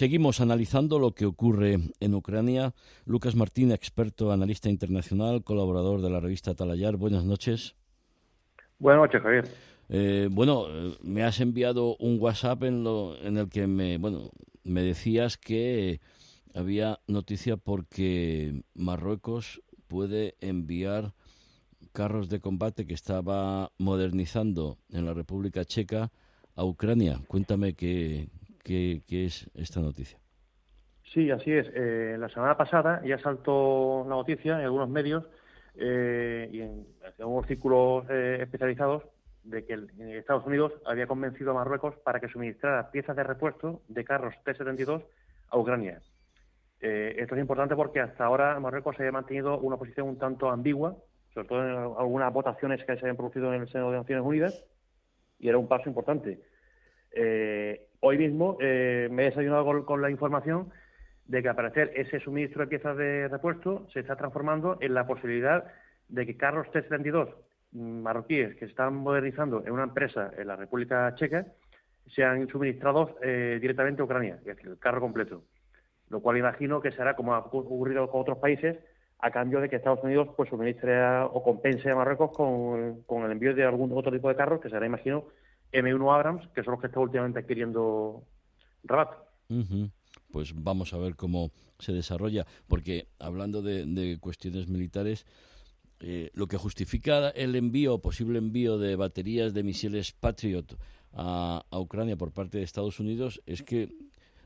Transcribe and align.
Seguimos 0.00 0.40
analizando 0.40 0.98
lo 0.98 1.12
que 1.12 1.26
ocurre 1.26 1.78
en 2.00 2.14
Ucrania. 2.14 2.72
Lucas 3.04 3.36
Martín, 3.36 3.70
experto, 3.70 4.32
analista 4.32 4.70
internacional, 4.70 5.44
colaborador 5.44 6.00
de 6.00 6.08
la 6.08 6.20
revista 6.20 6.54
Talayar. 6.54 6.96
Buenas 6.96 7.26
noches. 7.26 7.76
Buenas 8.78 9.02
noches, 9.02 9.20
Javier. 9.20 9.48
Eh, 9.90 10.28
bueno, 10.30 10.68
me 11.02 11.22
has 11.22 11.38
enviado 11.40 11.96
un 11.98 12.16
WhatsApp 12.18 12.62
en, 12.62 12.82
lo, 12.82 13.14
en 13.18 13.36
el 13.36 13.50
que 13.50 13.66
me, 13.66 13.98
bueno, 13.98 14.30
me 14.64 14.80
decías 14.80 15.36
que 15.36 16.00
había 16.54 17.00
noticia 17.06 17.58
porque 17.58 18.62
Marruecos 18.72 19.60
puede 19.86 20.34
enviar 20.40 21.12
carros 21.92 22.30
de 22.30 22.40
combate 22.40 22.86
que 22.86 22.94
estaba 22.94 23.70
modernizando 23.76 24.78
en 24.88 25.04
la 25.04 25.12
República 25.12 25.66
Checa 25.66 26.10
a 26.54 26.64
Ucrania. 26.64 27.20
Cuéntame 27.28 27.74
qué, 27.74 28.30
qué, 28.62 29.02
es 29.08 29.50
esta 29.54 29.80
noticia. 29.80 30.18
Sí, 31.12 31.30
así 31.30 31.52
es. 31.52 31.66
Eh, 31.74 32.16
la 32.18 32.28
semana 32.28 32.56
pasada 32.56 33.02
ya 33.04 33.18
saltó 33.18 34.04
la 34.04 34.14
noticia 34.16 34.58
en 34.58 34.64
algunos 34.64 34.88
medios 34.88 35.24
eh, 35.74 36.48
y 36.52 36.60
en, 36.60 36.86
algunos 37.18 37.46
círculos 37.46 38.06
eh, 38.08 38.38
especializados 38.42 39.02
de 39.42 39.64
que 39.64 39.78
Estados 40.18 40.46
Unidos 40.46 40.72
había 40.84 41.06
convencido 41.06 41.50
a 41.50 41.54
Marruecos 41.54 41.96
para 42.04 42.20
que 42.20 42.28
suministrara 42.28 42.90
piezas 42.90 43.16
de 43.16 43.24
repuesto 43.24 43.82
de 43.88 44.04
carros 44.04 44.34
T-72 44.44 45.02
a 45.48 45.58
Ucrania. 45.58 46.00
esto 46.80 47.34
es 47.34 47.40
importante 47.40 47.74
porque 47.74 48.00
hasta 48.00 48.24
ahora 48.24 48.60
Marruecos 48.60 48.96
había 48.98 49.12
mantenido 49.12 49.58
una 49.58 49.78
posición 49.78 50.08
un 50.08 50.18
tanto 50.18 50.50
ambigua, 50.50 50.96
sobre 51.32 51.48
todo 51.48 51.64
en 51.64 51.98
algunas 51.98 52.32
votaciones 52.32 52.80
que 52.84 52.94
se 52.94 53.00
habían 53.00 53.16
producido 53.16 53.52
en 53.54 53.62
el 53.62 53.68
Senado 53.68 53.92
de 53.92 53.98
Naciones 53.98 54.24
Unidas, 54.24 54.64
y 55.38 55.48
era 55.48 55.58
un 55.58 55.68
paso 55.68 55.88
importante. 55.88 56.40
Eh, 57.12 57.88
hoy 58.00 58.18
mismo 58.18 58.56
eh, 58.60 59.08
me 59.10 59.22
he 59.22 59.26
desayunado 59.26 59.84
con, 59.84 60.02
la 60.02 60.10
información 60.10 60.70
de 61.26 61.42
que 61.42 61.48
al 61.48 61.56
parecer 61.56 61.92
ese 61.94 62.20
suministro 62.20 62.62
de 62.62 62.68
piezas 62.68 62.96
de 62.96 63.28
repuesto 63.28 63.86
se 63.92 64.00
está 64.00 64.16
transformando 64.16 64.78
en 64.80 64.94
la 64.94 65.06
posibilidad 65.06 65.64
de 66.08 66.26
que 66.26 66.36
carros 66.36 66.70
T-72 66.72 67.28
marroquíes 67.72 68.56
que 68.56 68.64
están 68.64 68.96
modernizando 68.96 69.62
en 69.64 69.72
una 69.72 69.84
empresa 69.84 70.30
en 70.36 70.48
la 70.48 70.56
República 70.56 71.14
Checa 71.14 71.46
sean 72.08 72.48
suministrados 72.48 73.12
eh, 73.22 73.58
directamente 73.60 74.02
a 74.02 74.04
Ucrania, 74.04 74.36
es 74.40 74.44
decir, 74.44 74.66
el 74.66 74.78
carro 74.78 75.00
completo. 75.00 75.44
Lo 76.08 76.20
cual 76.20 76.38
imagino 76.38 76.80
que 76.80 76.90
será 76.90 77.14
como 77.14 77.34
ha 77.34 77.38
ocurrido 77.38 78.10
con 78.10 78.22
otros 78.22 78.38
países, 78.38 78.78
a 79.20 79.30
cambio 79.30 79.60
de 79.60 79.68
que 79.68 79.76
Estados 79.76 80.02
Unidos 80.02 80.28
pues 80.36 80.48
suministre 80.48 80.98
o 81.24 81.42
compense 81.44 81.90
a 81.90 81.94
Marruecos 81.94 82.32
con, 82.32 83.02
con, 83.02 83.22
el 83.24 83.32
envío 83.32 83.54
de 83.54 83.64
algún 83.64 83.92
otro 83.92 84.10
tipo 84.10 84.28
de 84.28 84.34
carros, 84.34 84.60
que 84.60 84.70
será, 84.70 84.86
imagino, 84.86 85.26
M1 85.72 86.14
Abrams, 86.14 86.48
que 86.54 86.62
son 86.62 86.72
los 86.72 86.80
que 86.80 86.88
está 86.88 87.00
últimamente 87.00 87.40
adquiriendo 87.40 88.24
Rabat. 88.84 89.10
Pues 90.30 90.52
vamos 90.54 90.92
a 90.92 90.98
ver 90.98 91.16
cómo 91.16 91.50
se 91.78 91.92
desarrolla, 91.92 92.46
porque 92.68 93.08
hablando 93.18 93.62
de, 93.62 94.18
cuestiones 94.20 94.68
militares, 94.68 95.26
eh, 96.00 96.30
lo 96.34 96.46
que 96.46 96.56
justifica 96.56 97.30
el 97.30 97.56
envío, 97.56 97.98
posible 97.98 98.38
envío 98.38 98.78
de 98.78 98.96
baterías 98.96 99.52
de 99.52 99.62
misiles 99.62 100.12
Patriot 100.12 100.78
a, 101.12 101.64
a 101.68 101.78
Ucrania 101.78 102.16
por 102.16 102.32
parte 102.32 102.58
de 102.58 102.64
Estados 102.64 103.00
Unidos 103.00 103.42
es 103.46 103.62
que 103.62 103.90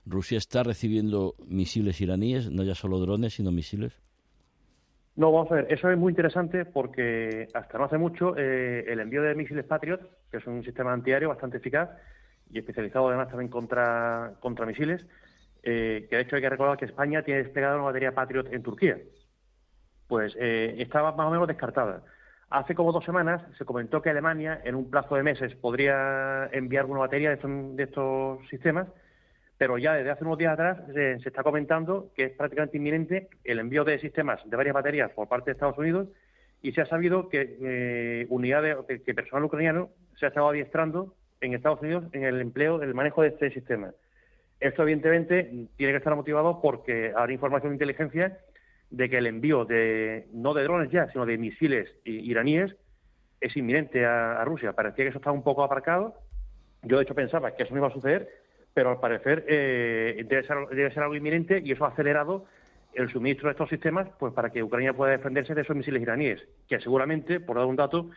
Rusia 0.06 0.39
está 0.39 0.62
recibiendo 0.62 1.34
misiles 1.47 2.00
iraníes, 2.00 2.50
no 2.50 2.62
ya 2.62 2.75
solo 2.75 2.98
drones, 2.98 3.34
sino 3.34 3.52
misiles. 3.52 3.92
No, 5.17 5.31
vamos 5.31 5.53
a 5.53 5.55
ver, 5.55 5.67
eso 5.73 5.89
es 5.91 5.97
muy 5.97 6.11
interesante 6.11 6.65
porque 6.65 7.48
hasta 7.55 7.79
no 7.79 7.84
hace 7.84 7.98
mucho 7.98 8.37
eh, 8.37 8.84
el 8.89 8.98
envío 8.98 9.23
de 9.23 9.37
misiles 9.37 9.65
Patriot, 9.65 10.01
que 10.29 10.39
es 10.39 10.47
un 10.47 10.65
sistema 10.65 10.93
antiaéreo 10.93 11.29
bastante 11.29 11.59
eficaz 11.59 11.89
y 12.51 12.59
especializado 12.59 13.09
además 13.09 13.29
también 13.29 13.48
contra, 13.48 14.33
contra 14.41 14.67
misiles, 14.67 15.07
eh, 15.62 16.09
que 16.11 16.17
de 16.17 16.23
hecho 16.23 16.35
hay 16.35 16.42
que 16.42 16.51
recordar 16.51 16.77
que 16.77 16.87
España 16.87 17.23
tiene 17.23 17.45
desplegada 17.45 17.77
una 17.77 17.85
batería 17.85 18.12
Patriot 18.12 18.53
en 18.53 18.62
Turquía. 18.65 18.98
Pues 20.09 20.37
eh, 20.39 20.75
estaba 20.79 21.12
más 21.12 21.29
o 21.29 21.31
menos 21.31 21.47
descartada. 21.47 22.03
Hace 22.51 22.75
como 22.75 22.92
dos 22.92 23.05
semanas 23.05 23.41
se 23.57 23.64
comentó 23.64 24.02
que 24.02 24.11
Alemania, 24.11 24.61
en 24.64 24.75
un 24.75 24.91
plazo 24.91 25.14
de 25.14 25.23
meses, 25.23 25.55
podría 25.55 26.48
enviar 26.52 26.86
una 26.86 27.01
batería 27.01 27.31
de 27.36 27.83
estos 27.83 28.48
sistemas 28.48 28.89
pero 29.59 29.79
ya 29.79 29.95
desde 29.95 30.11
hace 30.11 30.25
unos 30.25 30.39
días 30.39 30.53
atrás 30.53 30.79
se, 30.92 31.15
está 31.15 31.42
comentando 31.42 32.11
que 32.17 32.25
es 32.25 32.33
prácticamente 32.33 32.77
inminente 32.77 33.29
el 33.45 33.59
envío 33.59 33.85
de 33.85 33.98
sistemas 33.98 34.41
de 34.45 34.57
varias 34.57 34.75
baterías 34.75 35.11
por 35.13 35.29
parte 35.29 35.47
de 35.47 35.53
Estados 35.53 35.79
Unidos 35.79 36.09
y 36.63 36.73
se 36.73 36.81
ha 36.81 36.87
sabido 36.87 37.29
que 37.29 37.57
eh, 37.61 38.27
unidades, 38.31 38.77
que, 39.05 39.14
personal 39.14 39.45
ucraniano 39.45 39.91
se 40.19 40.27
ha 40.27 40.29
estado 40.29 40.48
adiestrando 40.48 41.14
en 41.41 41.55
Estados 41.55 41.83
Unidos 41.83 42.05
en 42.13 42.25
el 42.25 42.41
empleo, 42.41 42.83
el 42.83 42.95
manejo 42.95 43.23
de 43.23 43.29
este 43.29 43.51
sistema. 43.51 43.93
Esto, 44.61 44.83
evidentemente, 44.83 45.69
tiene 45.77 45.93
que 45.93 45.98
estar 45.98 46.17
motivado 46.17 46.63
porque 46.63 47.13
habrá 47.14 47.33
información 47.33 47.73
de 47.73 47.75
inteligencia 47.75 48.39
de 48.91 49.11
que 49.11 49.19
el 49.19 49.27
envío 49.27 49.67
de, 49.67 50.27
no 50.33 50.55
de 50.55 50.63
drones 50.63 50.91
ya, 50.91 51.07
sino 51.11 51.27
de 51.27 51.37
misiles 51.37 51.91
iraníes 52.05 52.75
es 53.41 53.57
inminente 53.57 54.07
a, 54.07 54.41
a 54.41 54.45
Rusia. 54.45 54.73
Parecía 54.73 55.05
que 55.05 55.09
eso 55.11 55.19
estaba 55.19 55.37
un 55.37 55.43
poco 55.43 55.64
aparcado. 55.64 56.14
Yo, 56.83 56.97
de 56.97 57.03
hecho, 57.03 57.14
pensaba 57.14 57.55
que 57.55 57.64
eso 57.64 57.75
no 57.75 57.81
iba 57.81 57.89
a 57.89 57.93
suceder, 57.93 58.44
pero 58.74 58.90
al 58.90 59.01
parecer 59.01 59.45
eh, 59.48 60.27
debe, 60.29 60.42
ser, 60.42 61.02
algo 61.02 61.14
inminente 61.14 61.62
y 61.64 61.73
eso 61.73 61.85
ha 61.85 61.89
acelerado 61.89 62.45
el 62.92 63.11
suministro 63.11 63.48
de 63.48 63.52
estos 63.52 63.70
sistemas 63.70 64.08
pues 64.18 64.35
para 64.35 64.51
que 64.51 64.62
Ucrania 64.62 64.92
pueda 64.92 65.12
defenderse 65.12 65.55
de 65.55 65.62
esos 65.62 65.77
misiles 65.77 66.02
iraníes, 66.02 66.42
que 66.68 66.80
seguramente, 66.80 67.40
por 67.40 67.57
dar 67.57 67.67
un 67.67 67.77
dato, 67.77 68.11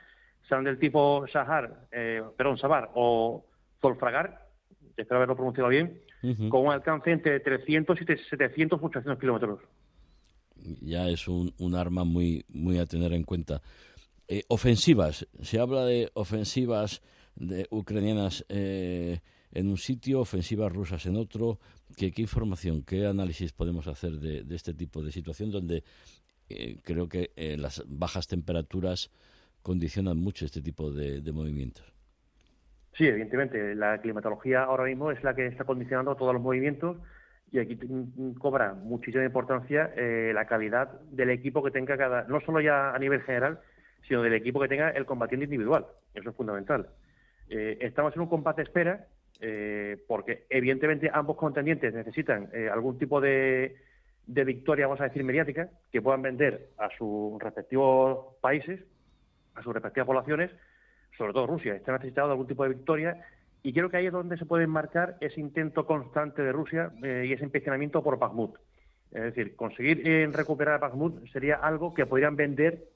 serán 0.47 0.63
del 0.63 0.79
tipo 0.79 1.25
Sahar, 1.31 1.87
eh, 1.91 2.23
perdón, 2.35 2.57
Sabar 2.57 2.89
o 2.95 3.45
Zolfragar, 3.81 4.47
espero 4.95 5.17
haberlo 5.17 5.35
pronunciado 5.35 5.69
bien, 5.69 6.01
con 6.49 6.65
un 6.65 6.73
alcance 6.73 7.11
entre 7.11 7.39
300 7.39 8.01
y 8.01 8.05
700 8.05 8.79
800 8.81 9.19
kilómetros. 9.19 9.59
Ya 10.81 11.07
es 11.07 11.27
un, 11.27 11.53
arma 11.75 12.03
muy, 12.03 12.43
muy 12.49 12.79
a 12.79 12.85
tener 12.85 13.13
en 13.13 13.23
cuenta. 13.23 13.61
Eh, 14.27 14.43
ofensivas, 14.49 15.27
se 15.41 15.59
habla 15.59 15.85
de 15.85 16.09
ofensivas 16.13 17.01
de 17.35 17.67
ucranianas 17.69 18.45
eh, 18.49 19.19
en 19.51 19.67
un 19.69 19.77
sitio, 19.77 20.19
ofensivas 20.19 20.71
rusas 20.71 21.05
en 21.05 21.15
otro. 21.15 21.59
¿Qué, 21.95 22.11
qué 22.11 22.21
información, 22.21 22.83
qué 22.83 23.05
análisis 23.05 23.53
podemos 23.53 23.87
hacer 23.87 24.11
de, 24.13 24.43
este 24.55 24.73
tipo 24.73 25.01
de 25.01 25.11
situación 25.11 25.51
donde 25.51 25.83
eh, 26.49 26.77
creo 26.83 27.07
que 27.07 27.31
eh, 27.35 27.57
las 27.57 27.83
bajas 27.87 28.27
temperaturas 28.27 29.11
condicionan 29.61 30.17
mucho 30.17 30.45
este 30.45 30.61
tipo 30.61 30.91
de, 30.91 31.21
movimientos? 31.31 31.85
Sí, 32.93 33.07
evidentemente. 33.07 33.75
La 33.75 34.01
climatología 34.01 34.63
ahora 34.63 34.85
mismo 34.85 35.11
es 35.11 35.23
la 35.23 35.35
que 35.35 35.47
está 35.47 35.63
condicionando 35.63 36.15
todos 36.15 36.33
los 36.33 36.41
movimientos 36.41 36.97
y 37.51 37.59
aquí 37.59 37.79
cobra 38.39 38.73
muchísima 38.73 39.23
importancia 39.23 39.93
eh, 39.95 40.31
la 40.33 40.45
calidad 40.45 40.99
del 41.11 41.29
equipo 41.29 41.63
que 41.63 41.71
tenga 41.71 41.97
cada, 41.97 42.23
no 42.23 42.41
solo 42.41 42.59
ya 42.59 42.93
a 42.93 42.99
nivel 42.99 43.21
general, 43.21 43.59
sino 44.07 44.21
del 44.21 44.33
equipo 44.33 44.59
que 44.59 44.67
tenga 44.67 44.89
el 44.89 45.05
combatiente 45.05 45.45
individual. 45.45 45.85
Eso 46.13 46.29
es 46.29 46.35
fundamental. 46.35 46.89
estamos 47.47 48.13
en 48.15 48.21
un 48.21 48.27
combate 48.27 48.63
espera 48.63 49.07
eh, 49.39 49.97
porque 50.07 50.45
evidentemente 50.49 51.11
ambos 51.13 51.37
contendientes 51.37 51.93
necesitan 51.93 52.49
eh, 52.53 52.69
algún 52.71 52.97
tipo 52.97 53.21
de, 53.21 53.75
victoria, 54.25 54.87
vamos 54.87 55.01
a 55.01 55.05
decir, 55.05 55.23
mediática, 55.23 55.69
que 55.91 56.01
puedan 56.01 56.21
vender 56.21 56.69
a 56.77 56.89
sus 56.97 57.39
respectivos 57.41 58.35
países, 58.41 58.79
a 59.55 59.61
sus 59.61 59.73
respectivas 59.73 60.07
poblaciones, 60.07 60.51
sobre 61.17 61.33
todo 61.33 61.47
Rusia, 61.47 61.75
está 61.75 61.91
necesitado 61.93 62.27
de 62.27 62.33
algún 62.33 62.47
tipo 62.47 62.63
de 62.63 62.69
victoria, 62.69 63.25
y 63.63 63.73
creo 63.73 63.89
que 63.89 63.97
ahí 63.97 64.07
es 64.07 64.13
donde 64.13 64.37
se 64.37 64.45
puede 64.45 64.63
enmarcar 64.63 65.17
ese 65.19 65.39
intento 65.39 65.85
constante 65.85 66.41
de 66.41 66.51
Rusia 66.51 66.91
eh, 67.03 67.25
y 67.27 67.33
ese 67.33 67.43
empecinamiento 67.43 68.03
por 68.03 68.17
Bakhmut. 68.17 68.55
Es 69.11 69.21
decir, 69.21 69.55
conseguir 69.55 70.03
recuperar 70.33 70.79
Bakhmut 70.79 71.27
sería 71.31 71.55
algo 71.55 71.93
que 71.93 72.05
podrían 72.05 72.35
vender, 72.35 72.89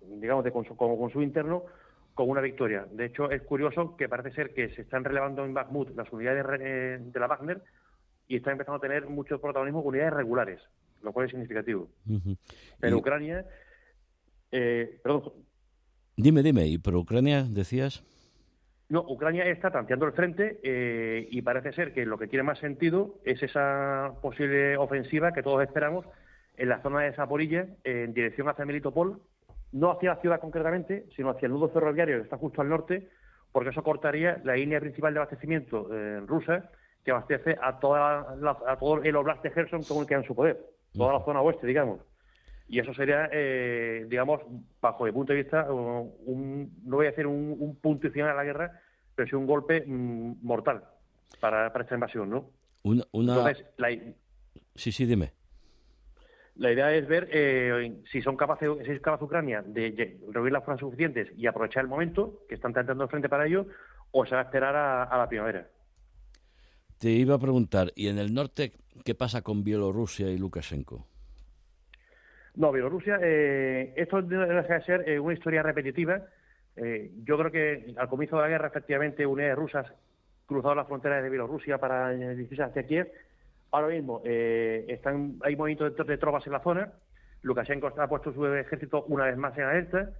digamos, 0.00 0.44
de 0.44 0.52
como 0.52 0.98
consumo 0.98 1.24
interno, 1.24 1.64
con 2.16 2.30
una 2.30 2.40
victoria. 2.40 2.86
De 2.90 3.04
hecho, 3.04 3.30
es 3.30 3.42
curioso 3.42 3.94
que 3.94 4.08
parece 4.08 4.32
ser 4.34 4.54
que 4.54 4.70
se 4.70 4.80
están 4.80 5.04
relevando 5.04 5.44
en 5.44 5.52
Bakhmut 5.52 5.94
las 5.94 6.10
unidades 6.10 6.46
eh, 6.60 6.98
de 6.98 7.20
la 7.20 7.26
Wagner 7.26 7.62
y 8.26 8.36
están 8.36 8.52
empezando 8.52 8.78
a 8.78 8.80
tener 8.80 9.06
mucho 9.06 9.38
protagonismo 9.38 9.82
unidades 9.82 10.14
regulares, 10.14 10.62
lo 11.02 11.12
cual 11.12 11.26
es 11.26 11.32
significativo. 11.32 11.90
Pero 12.80 12.96
Ucrania, 12.96 13.44
eh, 14.50 14.98
perdón. 15.04 15.24
Dime, 16.16 16.42
dime, 16.42 16.66
¿y 16.66 16.78
por 16.78 16.96
Ucrania 16.96 17.44
decías? 17.46 18.02
No, 18.88 19.04
Ucrania 19.06 19.44
está 19.44 19.70
tanteando 19.70 20.06
el 20.06 20.12
frente 20.12 20.58
eh, 20.62 21.28
y 21.30 21.42
parece 21.42 21.74
ser 21.74 21.92
que 21.92 22.06
lo 22.06 22.16
que 22.16 22.28
tiene 22.28 22.44
más 22.44 22.58
sentido 22.60 23.20
es 23.26 23.42
esa 23.42 24.14
posible 24.22 24.78
ofensiva 24.78 25.32
que 25.32 25.42
todos 25.42 25.62
esperamos 25.62 26.06
en 26.56 26.70
la 26.70 26.80
zona 26.80 27.02
de 27.02 27.12
Zaporilla 27.12 27.66
en 27.84 28.14
dirección 28.14 28.48
hacia 28.48 28.64
Melitopol 28.64 29.20
no 29.76 29.90
hacia 29.90 30.14
la 30.14 30.20
ciudad 30.20 30.40
concretamente, 30.40 31.06
sino 31.14 31.30
hacia 31.30 31.46
el 31.46 31.52
nudo 31.52 31.68
ferroviario 31.68 32.16
que 32.16 32.24
está 32.24 32.38
justo 32.38 32.62
al 32.62 32.68
norte, 32.68 33.08
porque 33.52 33.70
eso 33.70 33.82
cortaría 33.82 34.40
la 34.44 34.54
línea 34.54 34.80
principal 34.80 35.12
de 35.12 35.20
abastecimiento 35.20 35.88
eh, 35.92 36.20
rusa 36.26 36.70
que 37.04 37.10
abastece 37.10 37.56
a, 37.62 37.78
toda 37.78 38.36
a 38.66 38.76
todo 38.78 39.02
el 39.02 39.14
oblast 39.14 39.42
de 39.42 39.50
Gerson 39.50 39.84
como 39.84 40.00
el 40.00 40.06
que 40.06 40.14
en 40.14 40.24
su 40.24 40.34
poder, 40.34 40.58
toda 40.92 41.12
la 41.12 41.24
zona 41.24 41.40
oeste, 41.40 41.66
digamos. 41.66 42.00
Y 42.68 42.80
eso 42.80 42.92
sería, 42.94 43.28
eh, 43.32 44.06
digamos, 44.08 44.40
bajo 44.80 45.04
mi 45.04 45.12
punto 45.12 45.32
de 45.32 45.42
vista, 45.42 45.70
un, 45.70 46.72
no 46.84 46.96
voy 46.96 47.06
a 47.06 47.10
decir 47.10 47.26
un, 47.26 47.54
un 47.58 47.76
punto 47.76 48.10
final 48.10 48.30
a 48.30 48.34
la 48.34 48.44
guerra, 48.44 48.80
pero 49.14 49.28
sí 49.28 49.36
un 49.36 49.46
golpe 49.46 49.84
mm, 49.86 50.38
mortal 50.42 50.82
para, 51.38 51.72
para 51.72 51.84
esta 51.84 51.94
invasión, 51.94 52.28
¿no? 52.28 52.50
Una, 52.82 53.04
Entonces, 53.12 53.66
Sí, 54.74 54.90
sí, 54.90 55.06
dime. 55.06 55.32
La 56.58 56.72
idea 56.72 56.94
es 56.94 57.06
ver 57.06 57.28
eh, 57.32 57.98
si 58.10 58.22
son 58.22 58.36
capaces, 58.36 58.70
si 58.84 58.90
es 58.90 59.00
capaz 59.00 59.20
Ucrania 59.20 59.62
de 59.62 60.18
reunir 60.30 60.52
las 60.52 60.64
fuerzas 60.64 60.80
suficientes 60.80 61.28
y 61.36 61.46
aprovechar 61.46 61.82
el 61.82 61.88
momento 61.88 62.40
que 62.48 62.54
están 62.54 62.72
tratando 62.72 63.04
de 63.04 63.10
frente 63.10 63.28
para 63.28 63.46
ello, 63.46 63.66
o 64.10 64.24
se 64.24 64.34
va 64.34 64.40
a 64.40 64.44
esperar 64.44 64.74
a, 64.74 65.18
la 65.18 65.28
primavera. 65.28 65.68
Te 66.98 67.10
iba 67.10 67.34
a 67.34 67.38
preguntar, 67.38 67.92
¿y 67.94 68.08
en 68.08 68.18
el 68.18 68.32
norte 68.32 68.72
qué 69.04 69.14
pasa 69.14 69.42
con 69.42 69.64
Bielorrusia 69.64 70.30
y 70.30 70.38
Lukashenko? 70.38 71.06
No, 72.54 72.72
Bielorrusia, 72.72 73.18
eh, 73.22 73.92
esto 73.94 74.22
debe 74.22 74.82
ser 74.84 75.06
eh, 75.06 75.20
una 75.20 75.34
historia 75.34 75.62
repetitiva. 75.62 76.22
yo 76.76 77.38
creo 77.38 77.50
que 77.50 77.94
al 77.98 78.08
comienzo 78.08 78.36
de 78.36 78.42
la 78.42 78.48
guerra, 78.48 78.68
efectivamente, 78.68 79.26
unidades 79.26 79.56
rusas 79.56 79.86
cruzaron 80.46 80.78
las 80.78 80.86
fronteras 80.86 81.22
de 81.22 81.28
Bielorrusia 81.28 81.76
para 81.76 82.12
dirigirse 82.12 82.62
hacia 82.62 82.86
Kiev 82.86 83.12
Ahora 83.72 83.88
mismo 83.88 84.22
eh, 84.24 84.84
están, 84.88 85.36
hay 85.42 85.56
movimientos 85.56 86.06
de, 86.06 86.18
tropas 86.18 86.46
en 86.46 86.52
la 86.52 86.60
zona. 86.60 86.92
Lukashenko 87.42 87.88
ha 87.98 88.08
puesto 88.08 88.32
su 88.32 88.46
ejército 88.46 89.04
una 89.04 89.24
vez 89.24 89.36
más 89.36 89.56
en 89.58 89.64
alerta. 89.64 90.10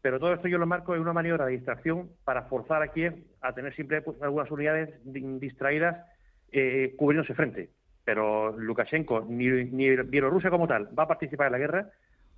Pero 0.00 0.18
todo 0.18 0.34
esto 0.34 0.48
yo 0.48 0.58
lo 0.58 0.66
marco 0.66 0.94
en 0.94 1.00
una 1.00 1.12
maniobra 1.12 1.46
de 1.46 1.52
distracción 1.52 2.10
para 2.24 2.42
forzar 2.42 2.82
a 2.82 2.88
Kiev 2.88 3.14
a 3.40 3.52
tener 3.52 3.72
siempre 3.74 4.02
pues, 4.02 4.20
algunas 4.20 4.50
unidades 4.50 4.90
distraídas 5.04 6.04
eh, 6.50 6.94
cubriéndose 6.96 7.34
frente. 7.34 7.70
Pero 8.04 8.58
Lukashenko 8.58 9.26
ni, 9.28 9.46
ni 9.46 9.94
Bielorrusia 9.96 10.50
como 10.50 10.66
tal 10.66 10.88
va 10.98 11.04
a 11.04 11.08
participar 11.08 11.46
en 11.46 11.52
la 11.52 11.58
guerra 11.58 11.90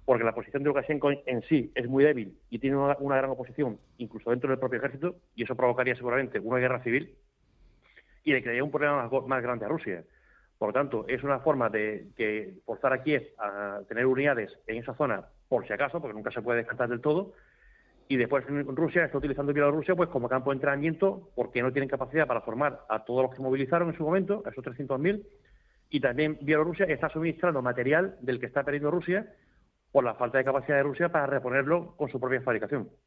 porque 0.04 0.24
la 0.24 0.34
posición 0.34 0.62
de 0.62 0.68
Lukashenko 0.68 1.10
en 1.24 1.42
sí 1.48 1.72
es 1.74 1.88
muy 1.88 2.04
débil 2.04 2.36
y 2.50 2.58
tiene 2.58 2.76
una, 2.76 3.16
gran 3.16 3.30
oposición, 3.30 3.78
incluso 3.98 4.30
dentro 4.30 4.50
del 4.50 4.58
propio 4.58 4.78
ejército, 4.78 5.16
y 5.34 5.44
eso 5.44 5.56
provocaría 5.56 5.96
seguramente 5.96 6.38
una 6.38 6.58
guerra 6.58 6.82
civil 6.82 7.14
y 8.22 8.32
le 8.32 8.42
crearía 8.42 8.64
un 8.64 8.70
problema 8.70 9.08
más 9.26 9.42
grande 9.42 9.64
a 9.64 9.68
Rusia. 9.68 10.04
Por 10.58 10.68
lo 10.68 10.72
tanto, 10.72 11.04
es 11.08 11.22
una 11.22 11.40
forma 11.40 11.68
de 11.68 12.08
que 12.16 12.54
forzar 12.64 12.92
a 12.92 13.02
Kiev 13.02 13.34
a 13.38 13.80
tener 13.88 14.06
unidades 14.06 14.56
en 14.66 14.76
esa 14.76 14.94
zona, 14.94 15.24
por 15.48 15.66
si 15.66 15.72
acaso, 15.72 16.00
porque 16.00 16.14
nunca 16.14 16.30
se 16.30 16.42
puede 16.42 16.58
descartar 16.58 16.88
del 16.88 17.00
todo, 17.00 17.32
y 18.08 18.16
después 18.16 18.44
Rusia 18.48 19.04
está 19.04 19.18
utilizando 19.18 19.52
Bielorrusia 19.52 19.94
pues 19.94 20.10
como 20.10 20.28
campo 20.28 20.50
de 20.50 20.56
entrenamiento 20.56 21.30
porque 21.34 21.62
no 21.62 21.72
tienen 21.72 21.88
capacidad 21.88 22.26
para 22.26 22.42
formar 22.42 22.80
a 22.88 23.04
todos 23.04 23.22
los 23.22 23.34
que 23.34 23.42
movilizaron 23.42 23.88
en 23.88 23.96
su 23.96 24.04
momento, 24.04 24.42
a 24.44 24.50
esos 24.50 24.64
300.000, 24.64 25.24
y 25.90 26.00
también 26.00 26.38
Bielorrusia 26.42 26.86
está 26.86 27.08
suministrando 27.08 27.62
material 27.62 28.16
del 28.20 28.40
que 28.40 28.46
está 28.46 28.62
perdiendo 28.62 28.90
Rusia 28.90 29.32
por 29.92 30.04
la 30.04 30.14
falta 30.14 30.38
de 30.38 30.44
capacidad 30.44 30.76
de 30.76 30.82
Rusia 30.82 31.08
para 31.10 31.26
reponerlo 31.26 31.94
con 31.96 32.10
su 32.10 32.18
propia 32.20 32.40
fabricación. 32.42 32.88